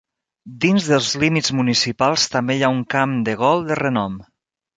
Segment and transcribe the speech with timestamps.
[0.63, 4.19] Dins dels límits municipals també hi ha un camp de gol de renom.